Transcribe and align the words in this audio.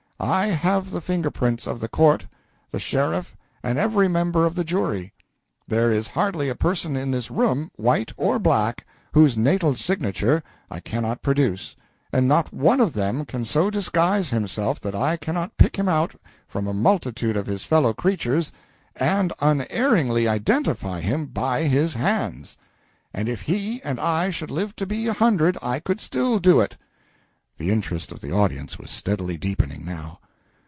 I 0.23 0.49
have 0.49 0.91
the 0.91 1.01
finger 1.01 1.31
prints 1.31 1.65
of 1.65 1.79
the 1.79 1.87
court, 1.87 2.27
the 2.69 2.79
sheriff, 2.79 3.35
and 3.63 3.79
every 3.79 4.07
member 4.07 4.45
of 4.45 4.53
the 4.53 4.63
jury. 4.63 5.13
There 5.67 5.91
is 5.91 6.09
hardly 6.09 6.47
a 6.47 6.53
person 6.53 6.95
in 6.95 7.09
this 7.09 7.31
room, 7.31 7.71
white 7.75 8.13
or 8.17 8.37
black, 8.37 8.85
whose 9.13 9.35
natal 9.35 9.73
signature 9.73 10.43
I 10.69 10.79
cannot 10.79 11.23
produce, 11.23 11.75
and 12.13 12.27
not 12.27 12.53
one 12.53 12.79
of 12.79 12.93
them 12.93 13.25
can 13.25 13.45
so 13.45 13.71
disguise 13.71 14.29
himself 14.29 14.79
that 14.81 14.93
I 14.93 15.17
cannot 15.17 15.57
pick 15.57 15.75
him 15.75 15.89
out 15.89 16.13
from 16.47 16.67
a 16.67 16.73
multitude 16.73 17.35
of 17.35 17.47
his 17.47 17.63
fellow 17.63 17.91
creatures 17.91 18.51
and 18.95 19.33
unerringly 19.39 20.27
identify 20.27 21.01
him 21.01 21.25
by 21.25 21.63
his 21.63 21.95
hands. 21.95 22.57
And 23.11 23.27
if 23.27 23.41
he 23.41 23.81
and 23.81 23.99
I 23.99 24.29
should 24.29 24.51
live 24.51 24.75
to 24.75 24.85
be 24.85 25.07
a 25.07 25.13
hundred 25.13 25.57
I 25.63 25.79
could 25.79 25.99
still 25.99 26.37
do 26.39 26.59
it. 26.59 26.77
[The 27.57 27.69
interest 27.69 28.11
of 28.11 28.21
the 28.21 28.31
audience 28.31 28.79
was 28.79 28.89
steadily 28.89 29.37
deepening, 29.37 29.85
now. 29.85 30.17